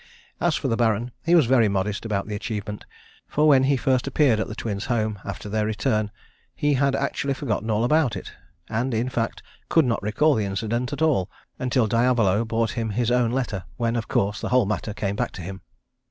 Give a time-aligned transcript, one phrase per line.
[0.39, 2.87] As for the Baron he was very modest about the achievement,
[3.27, 6.09] for when he first appeared at the Twins' home after their return
[6.55, 8.33] he had actually forgotten all about it,
[8.67, 11.29] and, in fact, could not recall the incident at all,
[11.59, 15.29] until Diavolo brought him his own letter, when, of course, the whole matter came back
[15.33, 15.61] to him.